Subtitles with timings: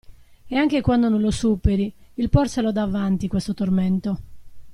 [0.47, 4.19] E anche quando non lo superi, il porselo davanti, questo tormento.